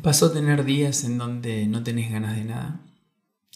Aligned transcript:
¿Te 0.00 0.04
pasó 0.04 0.32
tener 0.32 0.64
días 0.64 1.04
en 1.04 1.18
donde 1.18 1.66
no 1.66 1.82
tenés 1.82 2.10
ganas 2.10 2.34
de 2.34 2.44
nada? 2.44 2.80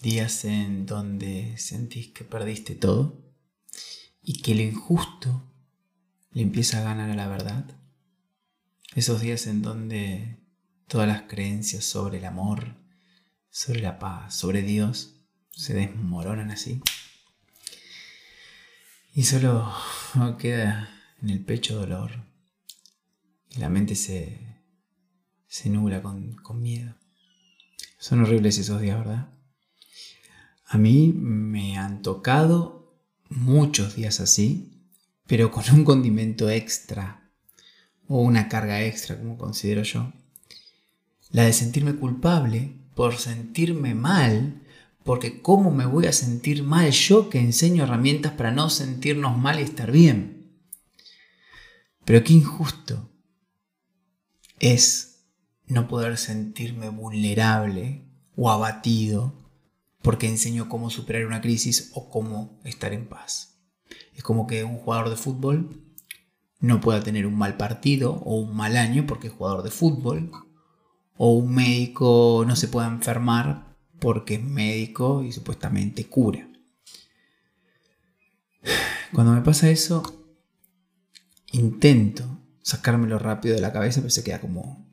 Días 0.02 0.44
en 0.44 0.84
donde 0.84 1.56
sentís 1.56 2.08
que 2.08 2.22
perdiste 2.22 2.74
todo 2.74 3.18
y 4.22 4.42
que 4.42 4.54
lo 4.54 4.60
injusto 4.60 5.42
le 6.32 6.42
empieza 6.42 6.80
a 6.80 6.82
ganar 6.82 7.08
a 7.08 7.14
la 7.14 7.28
verdad. 7.28 7.64
Esos 8.94 9.22
días 9.22 9.46
en 9.46 9.62
donde 9.62 10.38
todas 10.86 11.08
las 11.08 11.22
creencias 11.22 11.86
sobre 11.86 12.18
el 12.18 12.26
amor, 12.26 12.76
sobre 13.48 13.80
la 13.80 13.98
paz, 13.98 14.34
sobre 14.34 14.60
Dios, 14.60 15.14
se 15.50 15.72
desmoronan 15.72 16.50
así. 16.50 16.82
Y 19.14 19.22
solo 19.22 19.72
queda 20.38 20.90
en 21.22 21.30
el 21.30 21.42
pecho 21.42 21.74
dolor. 21.74 22.22
Y 23.48 23.60
la 23.60 23.70
mente 23.70 23.94
se, 23.94 24.53
se 25.54 25.70
nubla 25.70 26.02
con, 26.02 26.34
con 26.34 26.60
miedo. 26.60 26.96
Son 27.96 28.20
horribles 28.20 28.58
esos 28.58 28.80
días, 28.80 28.98
¿verdad? 28.98 29.28
A 30.66 30.78
mí 30.78 31.12
me 31.14 31.78
han 31.78 32.02
tocado 32.02 32.92
muchos 33.28 33.94
días 33.94 34.18
así, 34.18 34.72
pero 35.28 35.52
con 35.52 35.62
un 35.72 35.84
condimento 35.84 36.50
extra 36.50 37.30
o 38.08 38.20
una 38.20 38.48
carga 38.48 38.82
extra, 38.82 39.16
como 39.16 39.38
considero 39.38 39.84
yo. 39.84 40.12
La 41.30 41.44
de 41.44 41.52
sentirme 41.52 41.94
culpable 41.94 42.74
por 42.96 43.16
sentirme 43.18 43.94
mal, 43.94 44.60
porque 45.04 45.40
¿cómo 45.40 45.70
me 45.70 45.86
voy 45.86 46.06
a 46.06 46.12
sentir 46.12 46.64
mal 46.64 46.90
yo 46.90 47.30
que 47.30 47.38
enseño 47.38 47.84
herramientas 47.84 48.32
para 48.32 48.50
no 48.50 48.70
sentirnos 48.70 49.38
mal 49.38 49.60
y 49.60 49.62
estar 49.62 49.92
bien? 49.92 50.50
Pero 52.04 52.24
qué 52.24 52.32
injusto 52.32 53.08
es 54.58 55.13
no 55.66 55.88
poder 55.88 56.16
sentirme 56.18 56.88
vulnerable 56.88 58.04
o 58.36 58.50
abatido 58.50 59.32
porque 60.02 60.28
enseño 60.28 60.68
cómo 60.68 60.90
superar 60.90 61.24
una 61.26 61.40
crisis 61.40 61.90
o 61.94 62.10
cómo 62.10 62.60
estar 62.64 62.92
en 62.92 63.08
paz. 63.08 63.58
Es 64.14 64.22
como 64.22 64.46
que 64.46 64.64
un 64.64 64.76
jugador 64.76 65.10
de 65.10 65.16
fútbol 65.16 65.82
no 66.60 66.80
pueda 66.80 67.02
tener 67.02 67.26
un 67.26 67.36
mal 67.36 67.56
partido 67.56 68.12
o 68.12 68.36
un 68.36 68.56
mal 68.56 68.76
año 68.76 69.06
porque 69.06 69.28
es 69.28 69.32
jugador 69.32 69.62
de 69.62 69.70
fútbol, 69.70 70.30
o 71.16 71.34
un 71.34 71.54
médico 71.54 72.44
no 72.46 72.56
se 72.56 72.68
pueda 72.68 72.86
enfermar 72.88 73.76
porque 74.00 74.34
es 74.34 74.42
médico 74.42 75.22
y 75.22 75.32
supuestamente 75.32 76.06
cura. 76.06 76.48
Cuando 79.12 79.32
me 79.32 79.42
pasa 79.42 79.70
eso, 79.70 80.02
intento 81.52 82.24
sacármelo 82.62 83.18
rápido 83.18 83.54
de 83.54 83.60
la 83.60 83.72
cabeza, 83.72 84.00
pero 84.00 84.10
se 84.10 84.24
queda 84.24 84.40
como, 84.40 84.86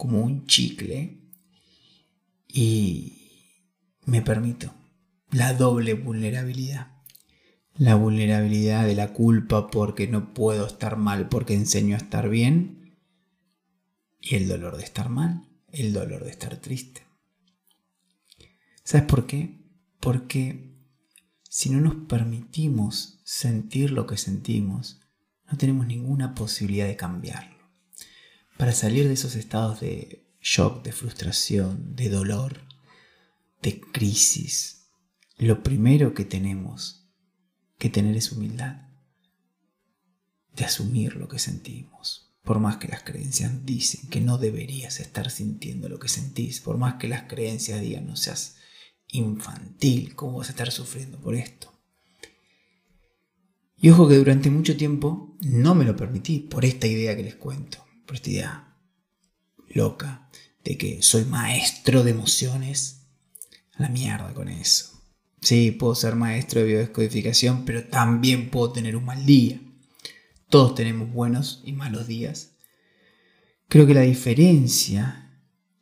como 0.00 0.22
un 0.22 0.46
chicle. 0.46 1.20
Y 2.48 3.18
me 4.06 4.22
permito 4.22 4.72
la 5.30 5.52
doble 5.52 5.92
vulnerabilidad. 5.92 6.90
La 7.76 7.96
vulnerabilidad 7.96 8.86
de 8.86 8.94
la 8.94 9.12
culpa 9.12 9.70
porque 9.70 10.08
no 10.08 10.32
puedo 10.32 10.66
estar 10.66 10.96
mal, 10.96 11.28
porque 11.28 11.52
enseño 11.52 11.96
a 11.96 11.98
estar 11.98 12.30
bien. 12.30 12.96
Y 14.18 14.36
el 14.36 14.48
dolor 14.48 14.78
de 14.78 14.84
estar 14.84 15.10
mal, 15.10 15.46
el 15.68 15.92
dolor 15.92 16.24
de 16.24 16.30
estar 16.30 16.56
triste. 16.56 17.02
¿Sabes 18.82 19.06
por 19.06 19.26
qué? 19.26 19.60
Porque 20.00 20.78
si 21.50 21.68
no 21.68 21.78
nos 21.82 22.06
permitimos 22.06 23.20
sentir 23.24 23.90
lo 23.90 24.06
que 24.06 24.16
sentimos, 24.16 25.02
no 25.50 25.58
tenemos 25.58 25.86
ninguna 25.86 26.34
posibilidad 26.34 26.86
de 26.86 26.96
cambiarlo. 26.96 27.59
Para 28.60 28.72
salir 28.72 29.08
de 29.08 29.14
esos 29.14 29.36
estados 29.36 29.80
de 29.80 30.22
shock, 30.42 30.84
de 30.84 30.92
frustración, 30.92 31.96
de 31.96 32.10
dolor, 32.10 32.60
de 33.62 33.80
crisis, 33.80 34.90
lo 35.38 35.62
primero 35.62 36.12
que 36.12 36.26
tenemos 36.26 37.08
que 37.78 37.88
tener 37.88 38.14
es 38.18 38.32
humildad, 38.32 38.82
de 40.54 40.66
asumir 40.66 41.16
lo 41.16 41.26
que 41.26 41.38
sentimos. 41.38 42.34
Por 42.42 42.60
más 42.60 42.76
que 42.76 42.88
las 42.88 43.02
creencias 43.02 43.64
dicen 43.64 44.10
que 44.10 44.20
no 44.20 44.36
deberías 44.36 45.00
estar 45.00 45.30
sintiendo 45.30 45.88
lo 45.88 45.98
que 45.98 46.08
sentís, 46.08 46.60
por 46.60 46.76
más 46.76 46.96
que 46.96 47.08
las 47.08 47.22
creencias 47.22 47.80
digan 47.80 48.06
no 48.06 48.14
seas 48.14 48.56
infantil, 49.08 50.14
¿cómo 50.14 50.36
vas 50.36 50.48
a 50.48 50.52
estar 50.52 50.70
sufriendo 50.70 51.18
por 51.18 51.34
esto? 51.34 51.72
Y 53.78 53.88
ojo 53.88 54.06
que 54.06 54.16
durante 54.16 54.50
mucho 54.50 54.76
tiempo 54.76 55.34
no 55.40 55.74
me 55.74 55.86
lo 55.86 55.96
permití 55.96 56.40
por 56.40 56.66
esta 56.66 56.86
idea 56.86 57.16
que 57.16 57.22
les 57.22 57.36
cuento, 57.36 57.86
por 58.10 58.16
esta 58.16 58.30
idea 58.30 58.74
loca 59.68 60.28
de 60.64 60.76
que 60.76 61.00
soy 61.00 61.24
maestro 61.26 62.02
de 62.02 62.10
emociones. 62.10 63.06
A 63.74 63.82
la 63.82 63.88
mierda 63.88 64.34
con 64.34 64.48
eso. 64.48 65.00
Sí, 65.40 65.70
puedo 65.70 65.94
ser 65.94 66.16
maestro 66.16 66.60
de 66.60 66.66
biodescodificación, 66.66 67.64
pero 67.64 67.84
también 67.84 68.50
puedo 68.50 68.72
tener 68.72 68.96
un 68.96 69.04
mal 69.04 69.24
día. 69.24 69.60
Todos 70.48 70.74
tenemos 70.74 71.12
buenos 71.12 71.62
y 71.64 71.72
malos 71.72 72.08
días. 72.08 72.56
Creo 73.68 73.86
que 73.86 73.94
la 73.94 74.00
diferencia 74.00 75.30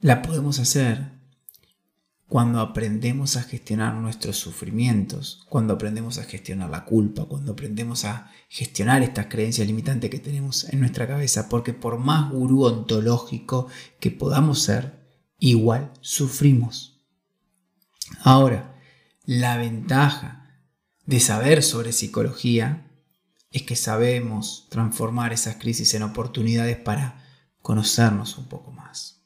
la 0.00 0.20
podemos 0.20 0.58
hacer 0.58 1.12
cuando 2.28 2.60
aprendemos 2.60 3.36
a 3.36 3.42
gestionar 3.42 3.94
nuestros 3.94 4.36
sufrimientos, 4.36 5.46
cuando 5.48 5.72
aprendemos 5.74 6.18
a 6.18 6.24
gestionar 6.24 6.68
la 6.68 6.84
culpa, 6.84 7.24
cuando 7.24 7.52
aprendemos 7.52 8.04
a 8.04 8.30
gestionar 8.50 9.02
estas 9.02 9.26
creencias 9.26 9.66
limitantes 9.66 10.10
que 10.10 10.18
tenemos 10.18 10.68
en 10.68 10.80
nuestra 10.80 11.06
cabeza, 11.06 11.48
porque 11.48 11.72
por 11.72 11.98
más 11.98 12.30
gurú 12.30 12.64
ontológico 12.64 13.68
que 13.98 14.10
podamos 14.10 14.60
ser, 14.60 15.08
igual 15.38 15.90
sufrimos. 16.02 17.00
Ahora, 18.20 18.78
la 19.24 19.56
ventaja 19.56 20.60
de 21.06 21.20
saber 21.20 21.62
sobre 21.62 21.92
psicología 21.92 22.90
es 23.50 23.62
que 23.62 23.76
sabemos 23.76 24.66
transformar 24.68 25.32
esas 25.32 25.56
crisis 25.56 25.94
en 25.94 26.02
oportunidades 26.02 26.76
para 26.76 27.24
conocernos 27.62 28.36
un 28.36 28.48
poco 28.48 28.70
más. 28.70 29.17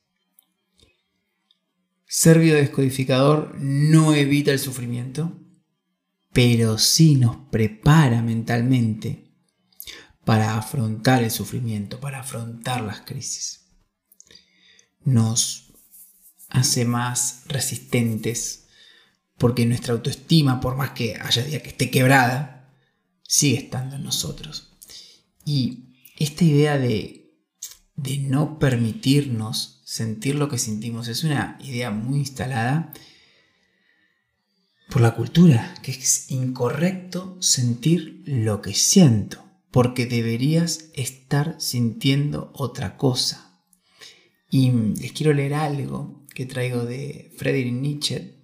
Ser 2.14 2.40
biodescodificador 2.40 3.54
no 3.58 4.14
evita 4.14 4.50
el 4.50 4.58
sufrimiento, 4.58 5.40
pero 6.30 6.76
sí 6.76 7.14
nos 7.14 7.36
prepara 7.50 8.20
mentalmente 8.20 9.32
para 10.22 10.58
afrontar 10.58 11.22
el 11.22 11.30
sufrimiento, 11.30 12.00
para 12.00 12.20
afrontar 12.20 12.82
las 12.82 13.00
crisis. 13.00 13.70
Nos 15.02 15.72
hace 16.50 16.84
más 16.84 17.44
resistentes 17.46 18.66
porque 19.38 19.64
nuestra 19.64 19.94
autoestima, 19.94 20.60
por 20.60 20.76
más 20.76 20.90
que 20.90 21.16
haya 21.16 21.42
día 21.42 21.62
que 21.62 21.70
esté 21.70 21.90
quebrada, 21.90 22.76
sigue 23.22 23.56
estando 23.56 23.96
en 23.96 24.04
nosotros. 24.04 24.76
Y 25.46 25.94
esta 26.18 26.44
idea 26.44 26.76
de, 26.76 27.32
de 27.96 28.18
no 28.18 28.58
permitirnos 28.58 29.81
sentir 29.92 30.36
lo 30.36 30.48
que 30.48 30.56
sentimos. 30.56 31.06
Es 31.08 31.22
una 31.22 31.58
idea 31.62 31.90
muy 31.90 32.20
instalada 32.20 32.94
por 34.88 35.02
la 35.02 35.14
cultura, 35.14 35.74
que 35.82 35.90
es 35.90 36.30
incorrecto 36.30 37.36
sentir 37.42 38.22
lo 38.24 38.62
que 38.62 38.72
siento, 38.72 39.44
porque 39.70 40.06
deberías 40.06 40.86
estar 40.94 41.60
sintiendo 41.60 42.52
otra 42.54 42.96
cosa. 42.96 43.60
Y 44.48 44.70
les 44.70 45.12
quiero 45.12 45.34
leer 45.34 45.52
algo 45.52 46.24
que 46.34 46.46
traigo 46.46 46.86
de 46.86 47.30
Friedrich 47.36 47.74
Nietzsche, 47.74 48.34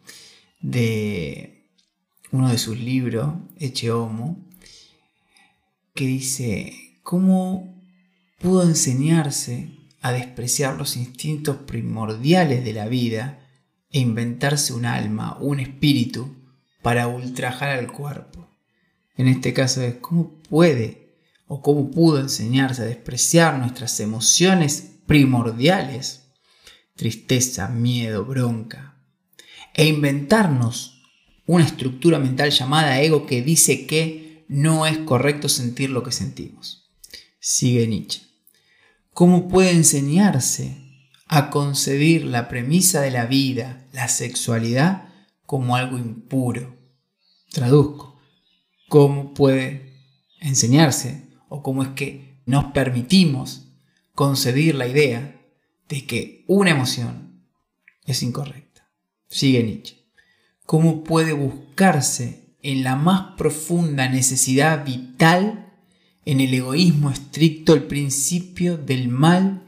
de 0.61 1.67
uno 2.31 2.51
de 2.51 2.59
sus 2.59 2.79
libros, 2.79 3.37
Eche 3.57 3.91
Homo, 3.91 4.47
que 5.95 6.05
dice, 6.05 7.01
¿cómo 7.03 7.83
pudo 8.39 8.65
enseñarse 8.65 9.78
a 10.01 10.13
despreciar 10.13 10.77
los 10.77 10.97
instintos 10.97 11.57
primordiales 11.57 12.65
de 12.65 12.73
la 12.73 12.87
vida 12.87 13.41
e 13.91 14.01
inventarse 14.01 14.73
un 14.73 14.85
alma, 14.85 15.37
un 15.41 15.61
espíritu, 15.61 16.37
para 16.83 17.09
ultrajar 17.09 17.71
al 17.71 17.91
cuerpo. 17.91 18.49
En 19.17 19.27
este 19.29 19.53
caso 19.53 19.83
es 19.83 19.97
cómo 19.97 20.41
puede 20.49 21.17
o 21.47 21.61
cómo 21.63 21.91
pudo 21.91 22.21
enseñarse 22.21 22.83
a 22.83 22.87
despreciar 22.87 23.59
nuestras 23.59 23.99
emociones 24.01 24.99
primordiales, 25.07 26.31
tristeza, 26.95 27.69
miedo, 27.69 28.25
bronca, 28.25 29.03
e 29.75 29.87
inventarnos 29.87 31.03
una 31.47 31.65
estructura 31.65 32.19
mental 32.19 32.51
llamada 32.51 33.01
ego 33.01 33.27
que 33.27 33.43
dice 33.43 33.87
que 33.87 34.45
no 34.49 34.87
es 34.87 34.99
correcto 34.99 35.49
sentir 35.49 35.91
lo 35.91 36.03
que 36.03 36.13
sentimos. 36.13 36.91
Sigue 37.41 37.87
Nietzsche. 37.87 38.28
¿Cómo 39.19 39.49
puede 39.49 39.73
enseñarse 39.73 40.77
a 41.27 41.51
concebir 41.51 42.25
la 42.25 42.47
premisa 42.47 43.01
de 43.01 43.11
la 43.11 43.27
vida, 43.27 43.85
la 43.93 44.07
sexualidad, 44.07 45.09
como 45.45 45.75
algo 45.75 45.99
impuro? 45.99 46.77
Traduzco. 47.51 48.21
¿Cómo 48.89 49.35
puede 49.35 49.93
enseñarse 50.39 51.31
o 51.49 51.65
cómo 51.65 51.83
es 51.83 51.89
que 51.97 52.39
nos 52.47 52.67
permitimos 52.67 53.67
concebir 54.15 54.77
la 54.77 54.87
idea 54.87 55.37
de 55.89 56.07
que 56.07 56.45
una 56.47 56.71
emoción 56.71 57.43
es 58.05 58.23
incorrecta. 58.23 58.89
Sigue 59.27 59.65
Nietzsche. 59.65 59.97
¿Cómo 60.65 61.03
puede 61.03 61.33
buscarse 61.33 62.55
en 62.63 62.85
la 62.85 62.95
más 62.95 63.37
profunda 63.37 64.09
necesidad 64.09 64.85
vital, 64.85 65.68
en 66.29 66.41
el 66.41 66.53
egoísmo 66.53 67.11
estricto, 67.11 67.73
el 67.73 67.85
principio 67.85 68.77
del 68.77 69.09
mal 69.09 69.65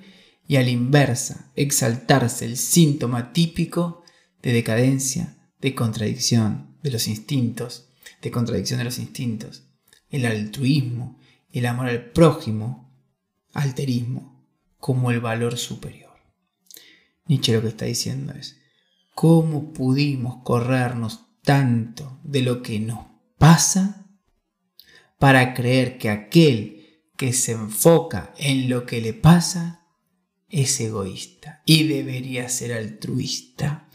y 0.47 0.57
a 0.57 0.62
la 0.62 0.69
inversa, 0.69 1.51
exaltarse 1.57 2.45
el 2.45 2.59
síntoma 2.59 3.33
típico 3.33 4.05
de 4.43 4.53
decadencia, 4.53 5.39
de 5.59 5.75
contradicción 5.75 6.77
de 6.83 6.91
los 6.91 7.09
instintos, 7.09 7.89
de 8.21 8.31
contradicción 8.31 8.77
de 8.77 8.85
los 8.85 8.99
instintos, 8.99 9.62
el 10.11 10.27
altruismo, 10.27 11.19
el 11.51 11.65
amor 11.65 11.89
al 11.89 12.11
prójimo, 12.11 12.93
alterismo, 13.55 14.45
como 14.77 15.11
el 15.12 15.21
valor 15.21 15.57
superior. 15.57 16.12
Nietzsche 17.25 17.55
lo 17.55 17.62
que 17.62 17.69
está 17.69 17.87
diciendo 17.87 18.35
es, 18.35 18.59
¿cómo 19.15 19.73
pudimos 19.73 20.43
corrernos 20.43 21.21
tanto 21.43 22.21
de 22.23 22.43
lo 22.43 22.61
que 22.61 22.81
nos 22.81 23.07
pasa 23.39 24.10
para 25.20 25.52
creer 25.52 25.99
que 25.99 26.08
aquel 26.08 27.02
que 27.19 27.34
se 27.34 27.52
enfoca 27.52 28.32
en 28.38 28.70
lo 28.70 28.87
que 28.87 29.02
le 29.02 29.12
pasa 29.12 29.87
es 30.49 30.81
egoísta 30.81 31.61
y 31.67 31.87
debería 31.87 32.49
ser 32.49 32.72
altruista? 32.72 33.87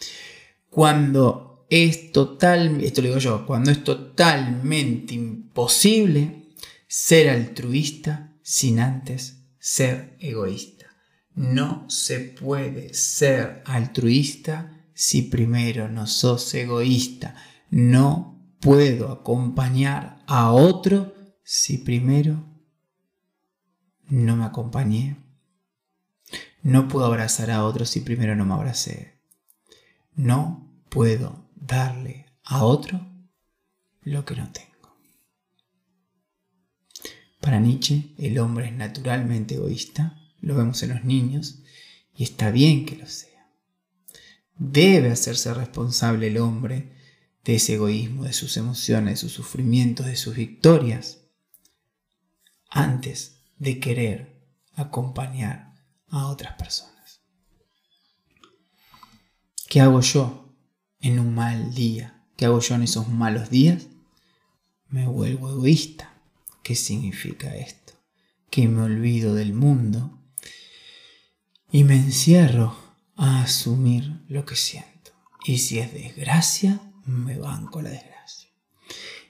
Cuando 0.70 1.66
es 1.72 2.12
total, 2.12 2.80
esto 2.84 3.02
lo 3.02 3.08
digo 3.08 3.20
yo, 3.20 3.46
cuando 3.48 3.72
es 3.72 3.84
totalmente 3.84 5.16
imposible 5.16 6.52
ser 6.88 7.32
altruista 7.32 8.38
sin 8.44 8.80
antes 8.80 9.48
ser 9.58 10.16
egoísta. 10.20 10.86
No 11.34 11.90
se 11.90 12.20
puede 12.20 12.94
ser 12.94 13.64
altruista 13.66 14.86
si 14.94 15.24
primero 15.24 15.90
no 15.90 16.06
sos 16.06 16.54
egoísta. 16.54 17.34
No 17.72 18.56
puedo 18.60 19.12
acompañar 19.12 20.15
a 20.28 20.52
otro 20.52 21.14
si 21.44 21.78
primero 21.78 22.44
no 24.08 24.36
me 24.36 24.46
acompañé. 24.46 25.18
No 26.62 26.88
puedo 26.88 27.06
abrazar 27.06 27.52
a 27.52 27.64
otro 27.64 27.86
si 27.86 28.02
primero 28.02 28.36
no 28.36 28.46
me 28.46 28.54
abracé. 28.54 29.20
No 30.16 30.72
puedo 30.90 31.50
darle 31.56 32.26
a 32.44 32.64
otro 32.64 33.06
lo 34.02 34.26
que 34.26 34.36
no 34.36 34.52
tengo. 34.52 34.98
Para 37.40 37.60
Nietzsche, 37.60 38.16
el 38.18 38.40
hombre 38.40 38.68
es 38.68 38.74
naturalmente 38.74 39.56
egoísta, 39.56 40.20
lo 40.40 40.56
vemos 40.56 40.82
en 40.82 40.90
los 40.90 41.04
niños, 41.04 41.62
y 42.16 42.24
está 42.24 42.50
bien 42.50 42.86
que 42.86 42.96
lo 42.96 43.06
sea. 43.06 43.52
Debe 44.58 45.12
hacerse 45.12 45.54
responsable 45.54 46.28
el 46.28 46.38
hombre 46.38 46.95
de 47.46 47.56
ese 47.56 47.76
egoísmo, 47.76 48.24
de 48.24 48.34
sus 48.34 48.58
emociones, 48.58 49.14
de 49.14 49.18
sus 49.18 49.32
sufrimientos, 49.32 50.06
de 50.06 50.16
sus 50.16 50.36
victorias, 50.36 51.22
antes 52.70 53.38
de 53.58 53.80
querer 53.80 54.42
acompañar 54.74 55.74
a 56.10 56.28
otras 56.28 56.56
personas. 56.56 57.22
¿Qué 59.70 59.80
hago 59.80 60.02
yo 60.02 60.54
en 61.00 61.20
un 61.20 61.34
mal 61.34 61.74
día? 61.74 62.26
¿Qué 62.36 62.46
hago 62.46 62.60
yo 62.60 62.76
en 62.76 62.84
esos 62.84 63.08
malos 63.08 63.50
días? 63.50 63.88
Me 64.90 65.08
vuelvo 65.08 65.50
egoísta 65.50 66.16
¿Qué 66.66 66.74
significa 66.74 67.56
esto? 67.56 67.94
Que 68.50 68.68
me 68.68 68.82
olvido 68.82 69.36
del 69.36 69.54
mundo 69.54 70.20
y 71.72 71.84
me 71.84 71.94
encierro 71.94 72.76
a 73.16 73.44
asumir 73.44 74.24
lo 74.30 74.46
que 74.46 74.56
siento. 74.56 75.12
Y 75.46 75.60
si 75.60 75.78
es 75.78 75.94
desgracia, 75.94 76.82
me 77.06 77.38
banco 77.38 77.82
la 77.82 77.90
desgracia. 77.90 78.50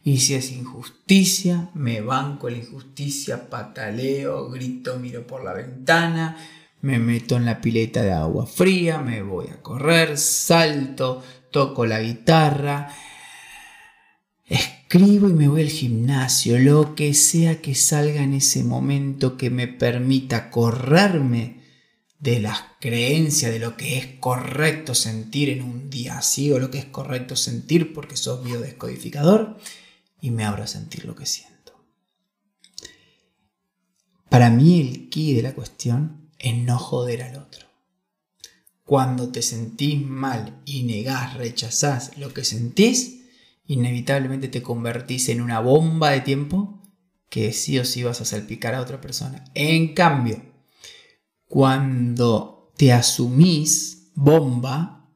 Y 0.04 0.20
si 0.20 0.36
es 0.36 0.52
injusticia, 0.52 1.72
me 1.74 2.02
banco 2.02 2.50
la 2.50 2.58
injusticia, 2.58 3.50
pataleo, 3.50 4.50
grito, 4.50 5.00
miro 5.00 5.26
por 5.26 5.44
la 5.44 5.54
ventana, 5.54 6.38
me 6.82 7.00
meto 7.00 7.36
en 7.38 7.46
la 7.46 7.60
pileta 7.60 8.04
de 8.04 8.12
agua 8.12 8.46
fría, 8.46 9.00
me 9.00 9.24
voy 9.24 9.48
a 9.48 9.62
correr, 9.64 10.18
salto, 10.18 11.24
toco 11.50 11.88
la 11.88 12.00
guitarra, 12.02 12.92
escribo 14.46 15.28
y 15.28 15.34
me 15.34 15.48
voy 15.48 15.62
al 15.62 15.70
gimnasio, 15.70 16.60
lo 16.60 16.94
que 16.94 17.16
sea 17.16 17.60
que 17.60 17.74
salga 17.74 18.22
en 18.22 18.36
ese 18.36 18.64
momento 18.64 19.38
que 19.38 19.50
me 19.50 19.68
permita 19.68 20.52
correrme 20.52 21.65
de 22.20 22.40
las 22.40 22.60
creencias 22.80 23.52
de 23.52 23.60
lo 23.60 23.78
que 23.78 23.98
es 23.98 24.08
correcto 24.20 24.96
sentir 24.96 25.50
en 25.50 25.64
un 25.64 25.90
día 25.90 26.18
así 26.18 26.52
o 26.52 26.60
lo 26.60 26.72
que 26.72 26.80
es 26.80 26.86
correcto 26.86 27.36
sentir 27.36 27.94
porque 27.94 28.18
sos 28.18 28.44
biodescodificador 28.44 29.58
y 30.22 30.32
me 30.32 30.46
abro 30.46 30.64
a 30.64 30.68
sentir 30.68 31.06
lo 31.06 31.16
que 31.16 31.26
siento. 31.26 31.56
Para 34.30 34.50
mí 34.50 34.82
el 34.82 35.10
key 35.10 35.34
de 35.34 35.44
la 35.44 35.54
cuestión 35.54 36.32
es 36.40 36.56
no 36.56 36.80
joder 36.80 37.24
al 37.24 37.36
otro. 37.38 37.68
Cuando 38.84 39.30
te 39.30 39.42
sentís 39.42 40.00
mal 40.02 40.62
y 40.66 40.84
negás, 40.84 41.36
rechazás 41.36 42.18
lo 42.18 42.34
que 42.34 42.44
sentís, 42.44 43.24
inevitablemente 43.66 44.48
te 44.48 44.62
convertís 44.62 45.30
en 45.30 45.42
una 45.42 45.60
bomba 45.60 46.12
de 46.12 46.22
tiempo 46.22 46.82
que 47.30 47.52
sí 47.52 47.80
o 47.80 47.86
sí 47.86 48.04
vas 48.04 48.22
a 48.22 48.26
salpicar 48.26 48.76
a 48.76 48.82
otra 48.82 49.02
persona. 49.02 49.44
En 49.56 49.94
cambio, 49.94 50.55
cuando 51.48 52.72
te 52.78 52.92
asumís 52.92 54.12
bomba, 54.16 55.10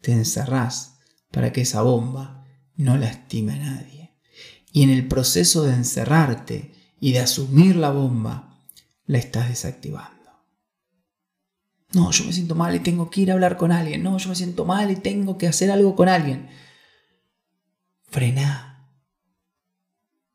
te 0.00 0.12
encerrás 0.12 0.98
para 1.30 1.52
que 1.52 1.62
esa 1.62 1.82
bomba 1.82 2.46
no 2.76 2.96
lastime 2.96 3.54
a 3.54 3.56
nadie. 3.56 4.14
Y 4.72 4.82
en 4.82 4.90
el 4.90 5.08
proceso 5.08 5.64
de 5.64 5.74
encerrarte 5.74 6.72
y 7.00 7.12
de 7.12 7.20
asumir 7.20 7.76
la 7.76 7.90
bomba, 7.90 8.58
la 9.06 9.18
estás 9.18 9.48
desactivando. 9.48 10.18
No, 11.92 12.10
yo 12.10 12.24
me 12.24 12.32
siento 12.32 12.54
mal 12.54 12.74
y 12.74 12.80
tengo 12.80 13.08
que 13.08 13.22
ir 13.22 13.30
a 13.30 13.34
hablar 13.34 13.56
con 13.56 13.72
alguien. 13.72 14.02
No, 14.02 14.18
yo 14.18 14.28
me 14.28 14.36
siento 14.36 14.64
mal 14.64 14.90
y 14.90 14.96
tengo 14.96 15.38
que 15.38 15.48
hacer 15.48 15.70
algo 15.70 15.96
con 15.96 16.08
alguien. 16.08 16.48
Frená. 18.02 18.92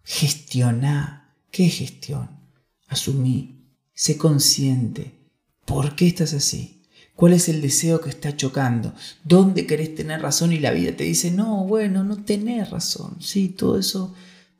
Gestiona. 0.03 1.35
¿Qué 1.51 1.69
gestión? 1.69 2.39
Asumí. 2.87 3.69
Sé 3.93 4.17
consciente. 4.17 5.22
¿Por 5.65 5.95
qué 5.95 6.07
estás 6.07 6.33
así? 6.33 6.83
¿Cuál 7.15 7.33
es 7.33 7.47
el 7.47 7.61
deseo 7.61 8.01
que 8.01 8.09
está 8.09 8.35
chocando? 8.35 8.93
¿Dónde 9.23 9.67
querés 9.67 9.93
tener 9.93 10.21
razón 10.21 10.51
y 10.51 10.59
la 10.59 10.71
vida 10.71 10.95
te 10.95 11.03
dice, 11.03 11.31
no, 11.31 11.63
bueno, 11.63 12.03
no 12.03 12.23
tenés 12.23 12.69
razón? 12.71 13.17
Sí, 13.21 13.49
todo 13.49 13.77
eso 13.77 14.13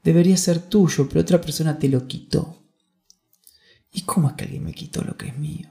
debería 0.04 0.38
ser 0.38 0.60
tuyo, 0.60 1.10
pero 1.10 1.22
otra 1.22 1.42
persona 1.42 1.80
te 1.80 1.90
lo 1.90 2.08
quitó. 2.08 2.64
¿Y 3.92 4.02
cómo 4.02 4.30
es 4.30 4.36
que 4.36 4.46
alguien 4.46 4.64
me 4.64 4.74
quitó 4.74 5.04
lo 5.04 5.18
que 5.18 5.28
es 5.28 5.38
mío? 5.38 5.70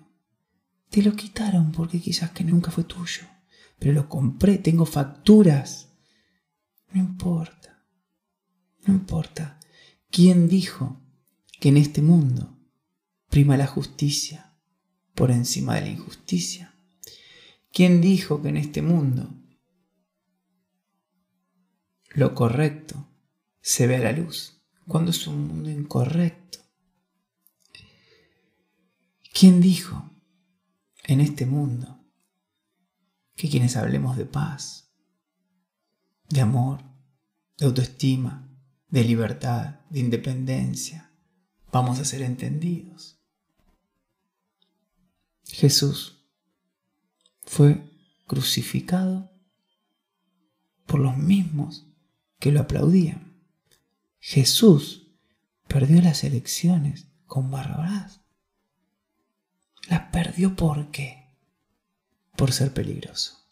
Te 0.91 1.03
lo 1.03 1.15
quitaron 1.15 1.73
porque 1.73 2.01
quizás 2.01 2.33
que 2.33 2.45
nunca 2.45 2.71
fue 2.71 2.85
tuyo, 2.85 3.23
pero 3.79 3.93
lo 3.93 4.09
compré, 4.09 4.59
tengo 4.59 4.85
facturas. 4.85 5.89
No 6.93 7.01
importa. 7.01 7.85
No 8.87 8.93
importa. 8.93 9.59
¿Quién 10.11 10.49
dijo 10.49 11.01
que 11.61 11.69
en 11.69 11.77
este 11.77 12.03
mundo 12.03 12.59
prima 13.31 13.57
la 13.57 13.67
justicia 13.67 14.52
por 15.15 15.31
encima 15.31 15.75
de 15.77 15.83
la 15.83 15.89
injusticia? 15.89 16.75
¿Quién 17.73 18.01
dijo 18.01 18.43
que 18.43 18.49
en 18.49 18.57
este 18.57 18.83
mundo 18.83 19.35
lo 22.11 22.35
correcto 22.35 23.09
se 23.61 23.87
ve 23.87 23.97
a 23.97 24.01
la 24.01 24.13
luz 24.13 24.63
cuando 24.87 25.11
es 25.11 25.27
un 25.27 25.47
mundo 25.47 25.71
incorrecto? 25.71 26.59
¿Quién 29.33 29.61
dijo 29.61 30.11
en 31.05 31.21
este 31.21 31.47
mundo 31.47 32.05
que 33.35 33.49
quienes 33.49 33.77
hablemos 33.77 34.17
de 34.17 34.27
paz, 34.27 34.93
de 36.29 36.41
amor, 36.41 36.83
de 37.59 37.67
autoestima, 37.67 38.49
de 38.89 39.05
libertad, 39.05 39.81
de 39.91 40.01
independencia, 40.01 41.11
vamos 41.73 41.99
a 41.99 42.05
ser 42.05 42.23
entendidos. 42.23 43.22
Jesús 45.53 46.25
fue 47.43 47.83
crucificado 48.27 49.31
por 50.87 51.01
los 51.01 51.17
mismos 51.17 51.87
que 52.39 52.51
lo 52.51 52.61
aplaudían. 52.61 53.41
Jesús 54.19 55.09
perdió 55.69 56.03
las 56.03 56.25
elecciones 56.25 57.07
con 57.27 57.51
Barrabás. 57.51 58.21
Las 59.89 60.11
perdió 60.11 60.57
por 60.57 60.91
qué? 60.91 61.37
Por 62.37 62.53
ser 62.53 62.73
peligroso 62.73 63.43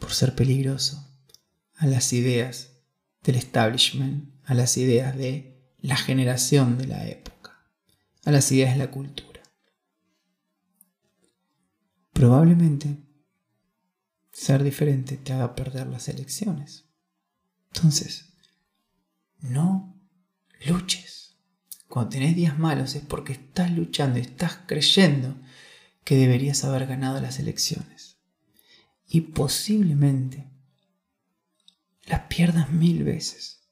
por 0.00 0.12
ser 0.14 0.34
peligroso 0.34 1.06
a 1.76 1.86
las 1.86 2.12
ideas 2.12 2.70
del 3.22 3.36
establishment, 3.36 4.28
a 4.44 4.54
las 4.54 4.76
ideas 4.76 5.16
de 5.16 5.62
la 5.80 5.96
generación 5.96 6.78
de 6.78 6.86
la 6.88 7.06
época, 7.06 7.39
a 8.24 8.30
las 8.30 8.50
ideas 8.52 8.72
de 8.72 8.78
la 8.78 8.90
cultura. 8.90 9.30
probablemente 12.20 12.98
ser 14.30 14.62
diferente 14.62 15.16
te 15.16 15.32
haga 15.32 15.54
perder 15.54 15.86
las 15.86 16.06
elecciones. 16.06 16.84
Entonces, 17.72 18.34
no 19.40 19.98
luches. 20.66 21.38
Cuando 21.88 22.10
tenés 22.10 22.36
días 22.36 22.58
malos 22.58 22.94
es 22.94 23.02
porque 23.02 23.32
estás 23.32 23.72
luchando, 23.72 24.18
estás 24.18 24.58
creyendo 24.66 25.34
que 26.04 26.16
deberías 26.16 26.62
haber 26.64 26.86
ganado 26.86 27.22
las 27.22 27.38
elecciones. 27.38 28.18
Y 29.08 29.22
posiblemente 29.22 30.50
las 32.04 32.24
pierdas 32.24 32.70
mil 32.70 33.02
veces. 33.02 33.62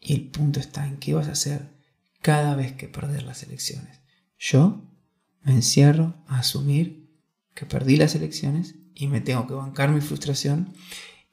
Y 0.00 0.14
el 0.14 0.28
punto 0.28 0.58
está 0.58 0.88
en 0.88 0.96
qué 0.96 1.14
vas 1.14 1.28
a 1.28 1.32
hacer 1.32 1.77
cada 2.28 2.54
vez 2.54 2.74
que 2.74 2.88
perder 2.88 3.22
las 3.22 3.42
elecciones. 3.42 4.02
Yo 4.38 4.84
me 5.40 5.52
encierro 5.52 6.14
a 6.26 6.40
asumir 6.40 7.08
que 7.54 7.64
perdí 7.64 7.96
las 7.96 8.14
elecciones 8.14 8.74
y 8.94 9.06
me 9.06 9.22
tengo 9.22 9.46
que 9.46 9.54
bancar 9.54 9.88
mi 9.88 10.02
frustración 10.02 10.74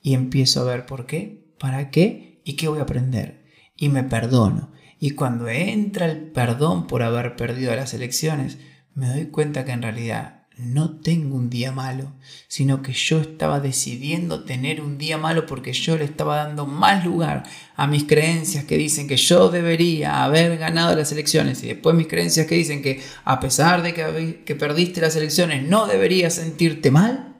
y 0.02 0.14
empiezo 0.14 0.62
a 0.62 0.64
ver 0.64 0.86
por 0.86 1.06
qué, 1.06 1.54
para 1.60 1.92
qué 1.92 2.42
y 2.46 2.56
qué 2.56 2.70
voy 2.70 2.80
a 2.80 2.84
aprender. 2.84 3.44
Y 3.76 3.90
me 3.90 4.04
perdono. 4.04 4.72
Y 4.98 5.12
cuando 5.12 5.50
entra 5.50 6.06
el 6.06 6.32
perdón 6.32 6.88
por 6.88 7.04
haber 7.04 7.36
perdido 7.36 7.76
las 7.76 7.94
elecciones, 7.94 8.58
me 8.94 9.10
doy 9.10 9.26
cuenta 9.26 9.66
que 9.66 9.74
en 9.74 9.82
realidad 9.82 10.35
no 10.58 11.00
tengo 11.00 11.36
un 11.36 11.50
día 11.50 11.72
malo, 11.72 12.14
sino 12.48 12.82
que 12.82 12.94
yo 12.94 13.20
estaba 13.20 13.60
decidiendo 13.60 14.46
tener 14.46 14.80
un 14.80 14.98
día 14.98 15.18
malo 15.18 15.46
porque 15.46 15.74
yo 15.74 15.98
le 15.98 16.06
estaba 16.06 16.38
dando 16.38 16.66
más 16.66 17.04
lugar 17.04 17.44
a 17.76 17.88
mis 17.88 18.06
creencias 18.06 18.64
que 18.64 18.78
dicen 18.78 19.08
que 19.08 19.18
yo 19.18 19.50
debería 19.50 20.24
haber 20.24 20.58
ganado 20.58 20.96
las 20.96 21.12
elecciones 21.12 21.62
y 21.64 21.68
después 21.68 21.96
mis 21.96 22.08
creencias 22.08 22.48
que 22.48 22.56
dicen 22.56 22.82
que 22.82 23.02
a 23.26 23.40
pesar 23.40 23.82
de 23.82 23.94
que, 23.94 24.44
que 24.46 24.56
perdiste 24.56 25.02
las 25.02 25.16
elecciones 25.16 25.68
no 25.68 25.88
deberías 25.88 26.36
sentirte 26.36 26.90
mal. 26.90 27.36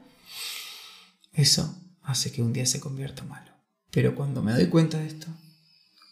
Eso 1.34 1.82
hace 2.04 2.32
que 2.32 2.42
un 2.42 2.52
día 2.54 2.66
se 2.66 2.80
convierta 2.80 3.24
malo. 3.24 3.52
Pero 3.92 4.14
cuando 4.14 4.42
me 4.42 4.52
doy 4.52 4.68
cuenta 4.68 4.98
de 4.98 5.08
esto, 5.08 5.28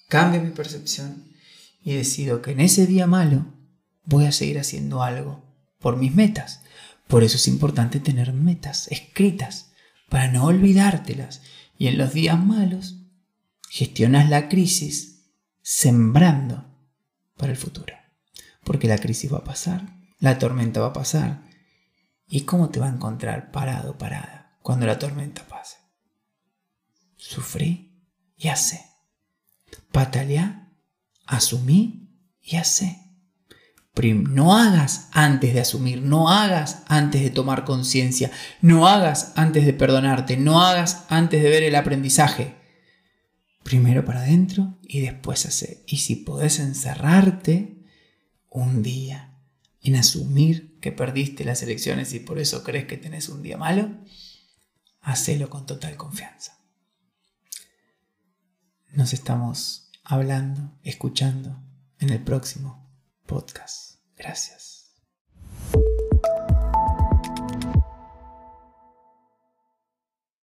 cambio 0.07 0.41
mi 0.41 0.51
percepción 0.51 1.33
y 1.83 1.93
decido 1.93 2.41
que 2.41 2.51
en 2.51 2.61
ese 2.61 2.87
día 2.87 3.07
malo 3.07 3.45
voy 4.05 4.25
a 4.25 4.31
seguir 4.31 4.57
haciendo 4.57 5.03
algo 5.03 5.43
por 5.79 5.97
mis 5.97 6.15
metas 6.15 6.62
por 7.13 7.23
eso 7.23 7.37
es 7.37 7.47
importante 7.47 7.99
tener 7.99 8.33
metas 8.33 8.87
escritas 8.87 9.71
para 10.09 10.31
no 10.31 10.45
olvidártelas. 10.45 11.43
Y 11.77 11.85
en 11.85 11.99
los 11.99 12.11
días 12.11 12.43
malos, 12.43 13.03
gestionas 13.69 14.31
la 14.31 14.49
crisis 14.49 15.29
sembrando 15.61 16.65
para 17.37 17.51
el 17.51 17.57
futuro. 17.59 17.93
Porque 18.63 18.87
la 18.87 18.97
crisis 18.97 19.31
va 19.31 19.37
a 19.37 19.43
pasar, 19.43 19.95
la 20.17 20.39
tormenta 20.39 20.79
va 20.79 20.87
a 20.87 20.93
pasar. 20.93 21.43
¿Y 22.25 22.45
cómo 22.45 22.69
te 22.71 22.79
va 22.79 22.87
a 22.87 22.95
encontrar 22.95 23.51
parado, 23.51 23.95
parada, 23.95 24.57
cuando 24.63 24.87
la 24.87 24.97
tormenta 24.97 25.47
pase? 25.47 25.77
Sufrí 27.15 28.07
y 28.37 28.47
hace. 28.47 28.83
Pataleá, 29.91 30.73
asumí 31.27 32.09
y 32.41 32.55
hace. 32.55 33.02
No 33.95 34.57
hagas 34.57 35.07
antes 35.11 35.53
de 35.53 35.61
asumir, 35.61 36.01
no 36.01 36.29
hagas 36.29 36.83
antes 36.87 37.21
de 37.21 37.29
tomar 37.29 37.63
conciencia, 37.63 38.31
no 38.59 38.87
hagas 38.87 39.33
antes 39.35 39.65
de 39.67 39.73
perdonarte, 39.73 40.35
no 40.35 40.63
hagas 40.63 41.05
antes 41.09 41.43
de 41.43 41.49
ver 41.49 41.61
el 41.61 41.75
aprendizaje. 41.75 42.55
Primero 43.61 44.03
para 44.03 44.21
adentro 44.21 44.79
y 44.81 45.01
después 45.01 45.45
hacer. 45.45 45.83
Y 45.85 45.97
si 45.97 46.15
podés 46.15 46.59
encerrarte 46.59 47.83
un 48.49 48.81
día 48.81 49.37
en 49.81 49.95
asumir 49.95 50.79
que 50.79 50.91
perdiste 50.91 51.45
las 51.45 51.61
elecciones 51.61 52.13
y 52.13 52.19
por 52.19 52.39
eso 52.39 52.63
crees 52.63 52.85
que 52.85 52.97
tenés 52.97 53.29
un 53.29 53.43
día 53.43 53.57
malo, 53.57 53.91
hacelo 55.01 55.51
con 55.51 55.67
total 55.67 55.97
confianza. 55.97 56.57
Nos 58.91 59.13
estamos 59.13 59.91
hablando, 60.03 60.77
escuchando 60.83 61.61
en 61.99 62.09
el 62.09 62.21
próximo 62.23 62.82
podcast. 63.25 63.99
Gracias. 64.17 64.72